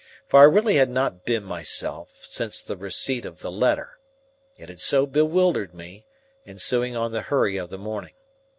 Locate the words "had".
0.77-0.89, 4.67-4.81